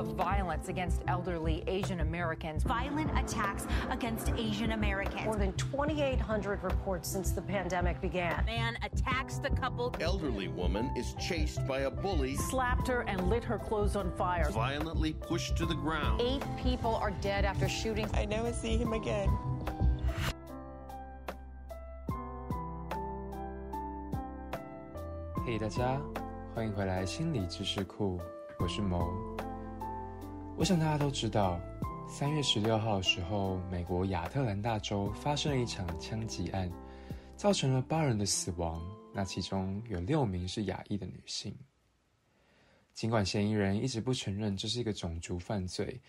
[0.00, 2.62] of violence against elderly Asian Americans.
[2.62, 5.26] Violent attacks against Asian Americans.
[5.26, 8.42] More than 2,800 reports since the pandemic began.
[8.46, 9.94] Man attacks the couple.
[10.00, 14.50] Elderly woman is chased by a bully, Slapped her and lit her clothes on fire.
[14.50, 16.22] violently pushed to the ground.
[16.22, 18.08] Eight people are dead after shooting.
[18.14, 19.28] I never see him again.
[25.44, 26.00] 嘿，大家，
[26.54, 28.18] 欢迎回来心理知识库，
[28.58, 29.06] 我是谋。
[30.61, 31.59] 我想大家都知道，
[32.07, 36.71] 三月十六号的时候，美国亚特兰大州发生了一场枪击案，
[37.35, 38.79] 造成了八人的死亡，
[39.11, 41.51] 那其中有六名是亚裔的女性。
[42.93, 45.99] 尽管嫌疑人一直不承认这是一个种族犯罪，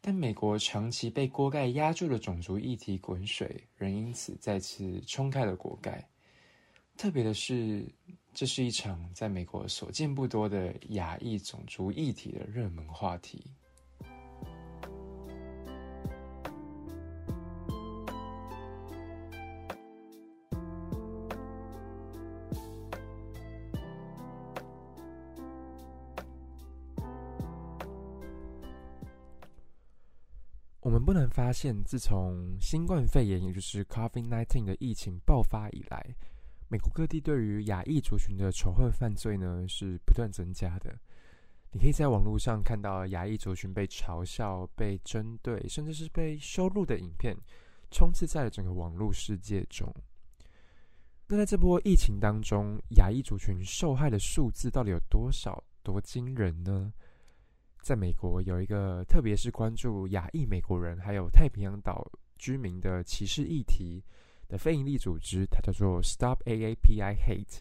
[0.00, 6.04] 但美国长期被锅盖压住的种族议题滚水，仍因此再次冲开了锅盖。
[6.96, 7.86] 特别的是，
[8.34, 13.52] 这是一场在美国所见不多的亚裔种族议题的热门话题。
[31.40, 36.14] 发现，自从新冠肺炎，也就是 COVID-19 的疫情爆发以来，
[36.68, 40.94] 美国各地对于亚裔族群的仇恨犯罪呢是不断增加的。
[41.72, 47.34] 你可以在网络上看到亚裔族群被嘲笑、被针对，甚至是被羞辱的影片，
[47.90, 49.90] 充斥在了整个网络世界中。
[51.26, 56.92] 那在这波疫情当中，亚裔族群受害的数字到底有多少、多惊人呢？
[57.82, 62.06] 在美国有一个，特别是关注亚裔美国人还有太平洋岛
[62.38, 64.04] 居民的歧视议题
[64.48, 67.60] 的非营利组织，它叫做 Stop AAPI Hate。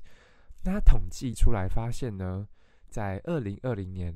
[0.63, 2.47] 那统计出来发现呢，
[2.89, 4.13] 在二零二零年，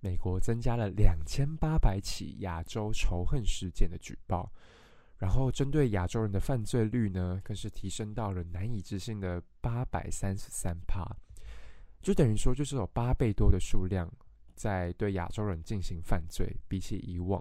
[0.00, 4.52] 美国增加了两千八百起亚洲仇恨事件的举报，
[5.16, 11.02] 然后针对亚洲人的犯罪率呢，更是提升到了难以置信的八百三十三趴，
[12.02, 14.06] 就等于说就是有八倍多的数量。
[14.56, 17.40] 在对亚洲人进行犯罪，比起以往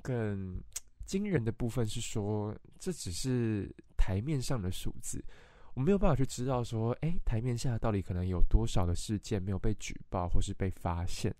[0.00, 0.58] 更
[1.04, 3.68] 惊人的部分是说，这只是
[3.98, 5.22] 台面上的数字，
[5.74, 11.34] 我没有办法去知道说，哎，台面下到底可能有多少的事件没有被举报或是被发现。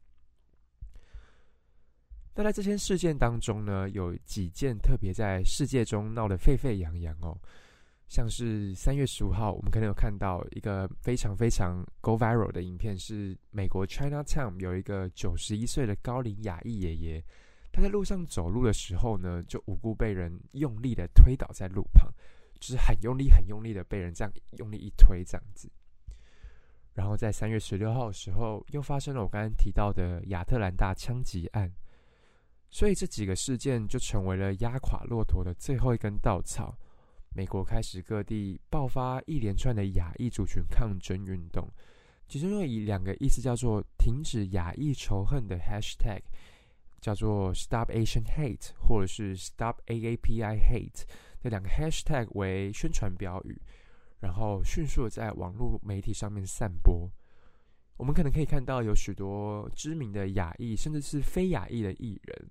[2.34, 7.39] 那在这些事件当中呢，有几件特别在世界中闹得沸沸扬扬哦。
[8.10, 17.25] 像是三月十五号，我们可能有看到一个非常非常 go viral 的影片，是美国 Chinatown 有一个九十一岁的高龄亚裔爷爷，
[17.71, 22.12] 他在路上走路的时候呢，就无辜被人用力的推倒在路旁，
[22.59, 25.71] 就是很用力、很用力的被人这样用力一推这样子。
[26.92, 31.72] 然后在三月十六号的时候，又发生了我刚刚提到的亚特兰大枪击案，
[32.71, 36.77] 所以这几个事件就成为了压垮骆驼的最后一根稻草。
[37.33, 41.69] 美国开始各地爆发一连串的亚裔族群抗争运动，
[42.27, 46.21] 其中又以两个意思叫做“停止亚裔仇恨”的 hashtag，
[47.01, 51.05] 叫做 “Stop Asian Hate” 或者是 “Stop AAPI Hate”
[51.41, 53.57] 这两个 hashtag 为宣传标语，
[54.19, 57.09] 然后迅速的在网络媒体上面散播。
[57.97, 62.51] 我们可能可以看到有许多知名的亚裔，甚至是非亚裔的艺人，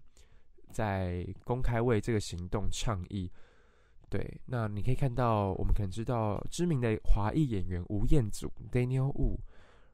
[0.71, 3.29] 在公开为这个行动倡议。
[4.09, 9.37] 对，那你可以看到，我们可能知道知名的华裔演员吴彦祖 （Daniel Wu），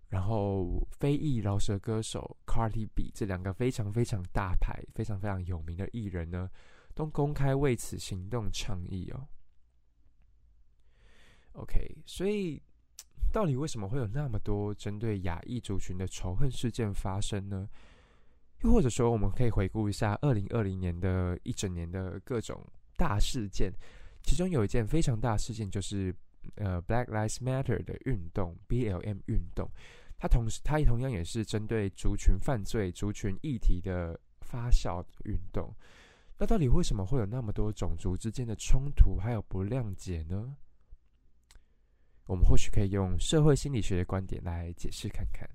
[0.07, 6.49] 然后非裔饶舌歌手 Cardi B 这两个非常非常大牌、非常非常有名的艺人呢，
[6.93, 9.27] 都公开为此行动倡议哦。
[11.53, 12.61] OK，所以
[13.33, 17.67] 到底为什么会有那么多针对亚裔族群的仇恨事件发生呢？
[18.63, 22.65] 又或者说，我们可以回顾一下二零二零年的一整年的各种
[22.95, 23.73] 大事件。
[24.25, 26.13] 其中有一件非常大事件，就是
[26.55, 29.69] 呃，Black Lives Matter 的运动 （BLM 运动），
[30.17, 35.73] 它同时它同样也是针对族群犯罪、族群议题的发酵运动。
[36.37, 40.55] 那到底为什么会有那么多种族之间的冲突还有不谅解呢？
[42.25, 45.47] 我们或许可以用社会心理学的观点来解释看看。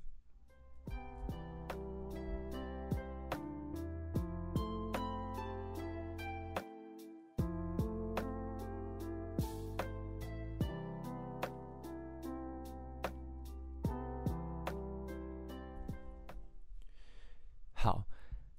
[17.82, 18.06] 好，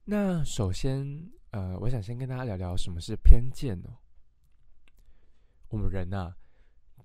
[0.04, 3.94] 那首先，呃，我想先跟大家聊聊什么是偏见哦。
[5.70, 6.34] 我们人呐、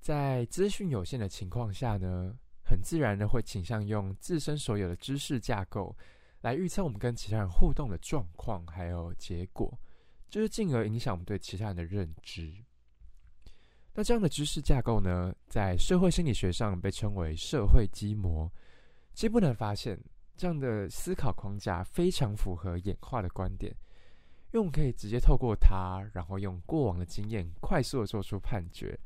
[0.01, 2.35] 在资讯有限的情况下呢，
[2.65, 5.95] 很自然的会倾向用自身所有的知识架构
[6.41, 9.79] 来预测我们跟其他人互动的状况还有结果，
[10.31, 12.51] 就是进而影响我们对其他人的认知。
[13.93, 18.51] 那这样的知识架构呢，在社会心理学上被称为社会基模。
[19.13, 19.99] 既不能发现，
[20.37, 23.73] 这样的思考框架非常符合演化的观点，
[24.53, 28.99] 因为我们可以直接透过它，然后用过往的经验快速的做出判决，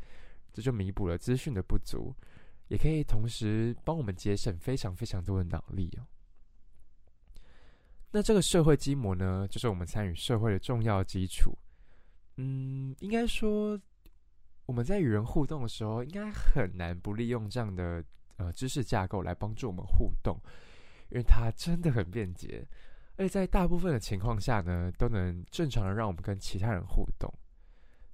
[0.52, 2.14] 这就弥补了资讯的不足，
[2.68, 6.06] 也可以同时帮我们节省非常非常多的脑力哦。
[8.12, 11.56] 那这个社会基模呢，就是我们参与社会的重要基础。
[12.38, 13.80] 嗯，应该说
[14.66, 18.02] 我们在与人互动的时候，应该很难不利用这样的
[18.36, 20.36] 呃知识架构来帮助我们互动，
[21.10, 22.66] 因为它真的很便捷，
[23.16, 27.32] 而且在大部分的情况下呢，都能正常的让我们跟其他人互动。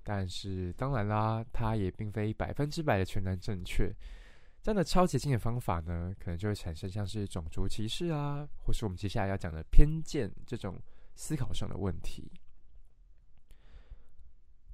[0.03, 3.93] 但是当然啦，它也并非百分之百的全然正确。
[4.63, 10.77] 这样的超捷径的方法呢，可能就会产生像是种族歧视啊，或是我们接下来要讲的偏见这种
[11.15, 12.31] 思考上的问题。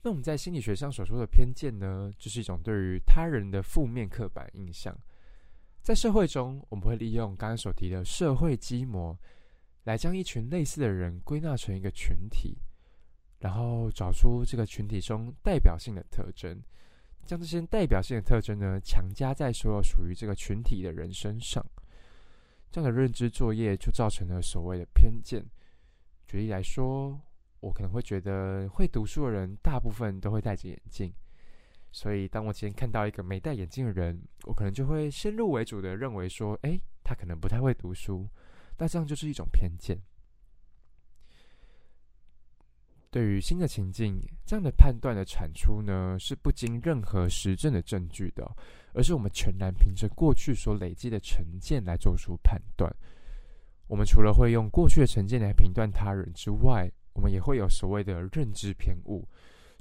[0.03, 4.97] 那我们在心理学上所说的偏见呢，就是一种对于他人的负面刻板印象。
[5.83, 9.19] 在社会中，我们会利用刚刚所提的社会基模，
[9.83, 12.57] 来将一群类似的人归纳成一个群体，
[13.41, 16.63] 然后找出这个群体中代表性的特征。
[17.27, 21.65] 将这些代表性的特征呢，强加在所有属于这个群体的人身上，
[22.71, 25.45] 这样的认知作业就造成了所谓的偏见。
[26.27, 27.21] 举例来说，
[27.59, 31.13] 我可能会觉得会读书的人大部分都会戴着眼镜，
[31.93, 38.27] 所以当我今天看到一个没戴眼镜的人，我可能就会先入为主的认为说，哎，他可能不太会读书。
[38.79, 39.97] 那这样就是一种偏见。
[43.11, 48.51] 对于新的情境，这样的判断的产出呢，是不经任何实证的证据的，
[48.95, 52.91] 而是我们全然凭着过去所累积的成见来做出判断。
[53.87, 59.29] 我们除了会用过去的成见来评断他人之外，我们也会有所谓的认知偏误。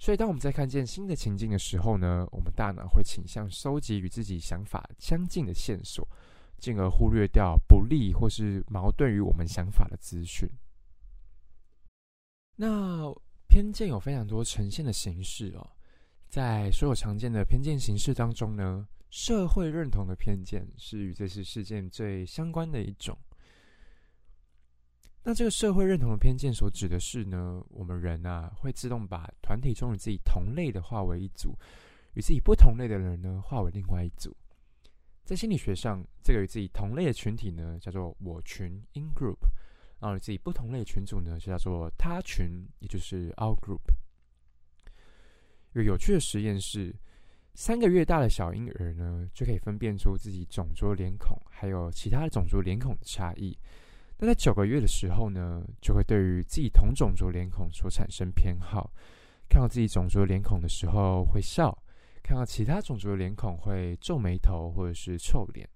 [0.01, 6.07] 所以，当我们在看见新的情境的时候呢，我们大脑会倾向收集与自己想法相近的线索，
[6.57, 10.49] 进而忽略掉不利或是矛盾于我们想法的资讯。
[12.55, 13.13] 那
[13.47, 15.69] 偏见有非常多呈现的形式哦，
[16.27, 23.15] 在所有常见的偏见形式当中呢，社会认同的偏见是与这次事件最相关的一种。
[25.23, 31.55] 那这个社会认同的偏见所指的是呢，我们人啊会自动把团体中与自己同类的划为一组，
[32.15, 34.35] 与自己不同类的人呢划为另外一组。
[35.23, 39.37] 在心理学上，这个与自己同类的群体呢叫做我群 （in group）。
[39.99, 43.81] 然后自己不同类群组呢，就叫做他群，也就是 out group。
[45.73, 46.91] 有有趣的实验是，
[47.53, 53.55] 三个月大的小婴儿呢，就可以分辨出自己种族脸孔还有其他种族脸孔的差异。
[54.23, 58.93] 那在九个月的时候呢，就会对于自己同种族脸孔所产生偏好。
[59.49, 61.75] 看到自己种族脸孔的时候会笑，
[62.21, 65.67] 看到其他种族的脸孔会皱眉头或者是臭脸。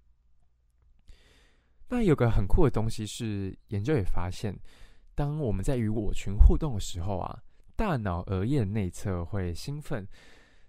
[1.89, 4.55] 那有个很酷的东西是，研究也发现，
[5.15, 7.41] 当我们在与我群互动的时候啊，
[7.75, 10.07] 大脑额叶内侧会兴奋，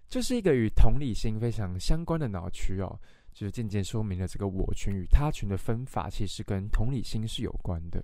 [0.07, 2.99] 就是一个与同理心非常相关的脑区哦，
[3.37, 8.03] 就是渐渐说明了这个我群与他群的分法其实跟同理心是有关的。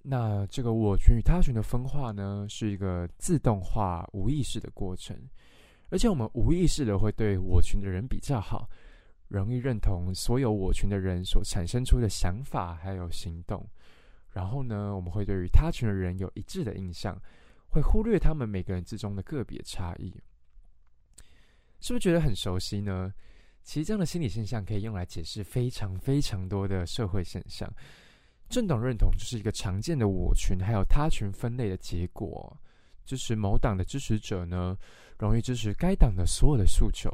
[0.00, 5.16] 那这个我群与他群的分化呢，是一个自动化、无意识的过程，
[5.88, 8.70] 而且我们无意识的会对我群的人比较好。
[9.26, 13.68] 容易认同所有我群的人所产生出的想法还有行动，
[14.30, 17.20] 然后呢，我们会对于他群的人有一致的印象，
[17.68, 20.14] 会忽略他们每个人之中的个别差异。
[21.80, 23.12] 是不是觉得很熟悉呢？
[23.70, 27.72] 其实这样的心理现象可以用来解释非常非常多的社会现象。
[28.48, 32.60] 政党认同就是一个常见的我群还有他群分类的结果。
[33.04, 34.76] 支持某党的支持者呢，
[35.20, 37.08] 容易支持该党的所有的诉求，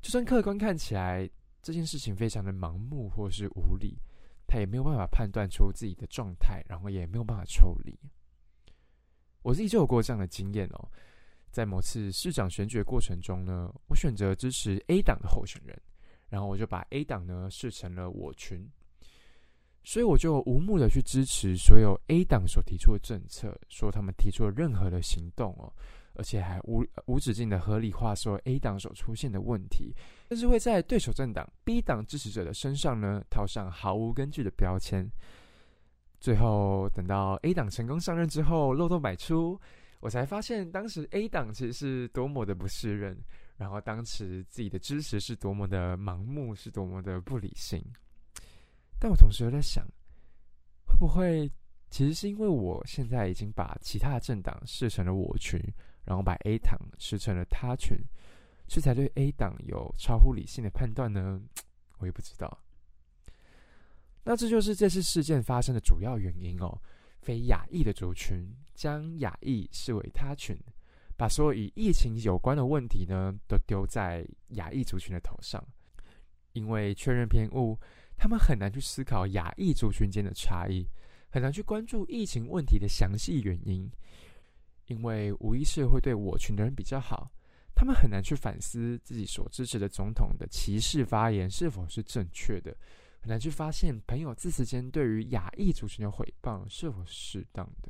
[0.00, 1.28] 就算客观看起来。
[1.60, 3.98] 这件事情非常的盲目或是无理，
[4.46, 7.94] 他也没有办法判断出自己的状态，然后也没有办法抽离。
[9.42, 10.88] 我自己就有过这样的经验哦，
[11.52, 15.78] 在某次市长选举过程中呢，我选择支持 A 党的候选人，
[16.30, 18.66] 然后我就把 A 党呢视成了我群，
[19.84, 25.72] 所以我就无目的去支持所有 A 党所提出的政策，说他们提出了任何的行动哦。
[26.14, 29.94] 而且还无无止境的合理化说 A 党所出现的问题，
[30.28, 35.10] 甚至会在对手政党 B 党支持者的身上呢套上毫无根据的标签。
[36.20, 39.58] 最后等到 A 党成功上任之后，漏洞百出，
[40.02, 43.16] 我才发现当时 A 党其实是多么的不适任，
[43.56, 47.80] 然后当时自己的支持是多么的盲目，是多么的不理性。
[48.98, 49.86] 但我同时又在想，
[50.84, 51.48] 会不会
[51.88, 55.56] 其实是因为我现在已经把其他的政党设成了我群，
[56.04, 57.96] 然后把 A 党设成了他群，
[58.66, 61.40] 这才对 A 党有超乎理性的判断呢？
[61.98, 62.58] 我也不知道。
[64.24, 66.76] 那这就是这次事件发生的主要原因哦。
[67.22, 70.58] 非亚裔的族群将亚裔视为他群，
[71.16, 75.64] 把所有与疫情有关的问题呢，都丢在亚裔族群的头上。
[76.52, 77.78] 因为确认偏误，
[78.16, 80.86] 他们很难去思考亚裔族群间的差异，
[81.30, 83.90] 很难去关注疫情问题的详细原因。
[84.86, 87.30] 因为无疑是会对我群的人比较好，
[87.74, 92.76] 他们很难去反思自己所支持的总统的歧视发言是否是正确的。
[93.22, 97.88] 很难去发现朋友字词间对于亚裔族群的诽谤是否适当的，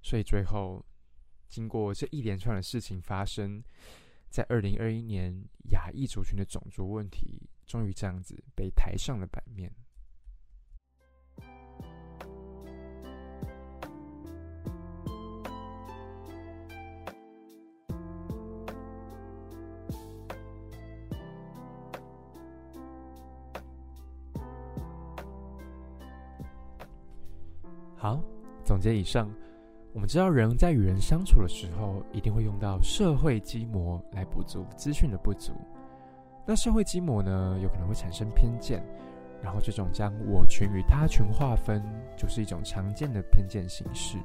[0.00, 0.86] 所以最后
[1.48, 3.60] 经过这一连串的事情发生，
[4.30, 9.74] 在二零二一年，亚裔族群的种族问题终于这样子被抬上了版面。
[28.00, 28.20] 好，
[28.64, 29.28] 总结以上，
[29.92, 35.52] 我们知道人在与人相处的时候，一定会用到社会基模来补足资讯的不足。
[36.46, 38.80] 那社会基模呢，有可能会产生偏见，
[39.42, 41.82] 然后这种将我群与他群划分，
[42.16, 44.16] 就是一种常见的偏见形式。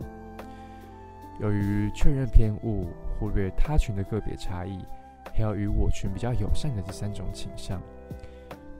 [1.41, 2.85] 由于确认偏误、
[3.17, 4.85] 忽略他群的个别差异，
[5.33, 7.81] 还有与我群比较友善的这三种倾向，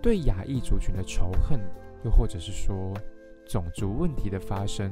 [0.04, 1.60] 对亚裔族群的仇恨，
[2.06, 2.94] 又或者是说。
[3.46, 4.92] 种族问题的发生，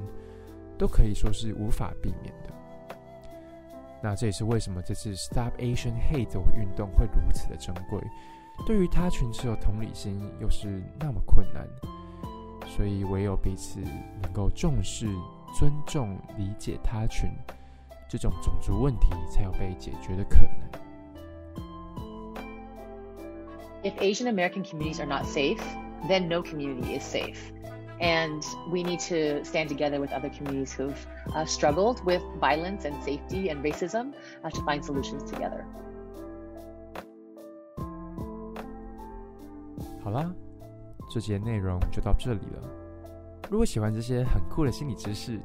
[0.77, 2.49] 都可以说是无法避免的。
[4.03, 8.01] 那这也是为什么这次 Stop Asian Hate 运动会如此的珍贵。
[8.65, 11.67] 对于他群持有同理心，又是那么困难，
[12.67, 13.79] 所以唯有彼此
[14.21, 15.07] 能够重视、
[15.57, 17.29] 尊重、理解他群，
[18.09, 20.71] 这种种族问题才有被解决的可能。
[23.83, 25.61] If Asian American communities are not safe,
[26.07, 27.37] then no community is safe.
[28.01, 30.97] And we need to stand together with other communities who've
[31.45, 35.63] struggled with violence and safety and racism to find solutions together.
[40.03, 40.33] 好啦，
[41.11, 42.67] 这节内容就到这里了。
[43.51, 45.39] 如果喜欢这些很酷的心理知识，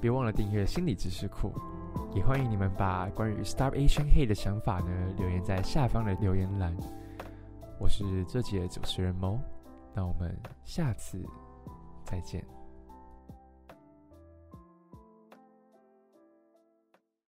[0.00, 1.52] 别忘了订阅心理知识库。
[2.12, 6.76] 也欢迎你们把关于 Stop Asian Hate 的想法呢留言在下方的留言栏。
[7.78, 9.38] 我是这节主持人 Mo，，
[9.94, 11.24] 那我们下次。
[12.10, 12.59] 再见。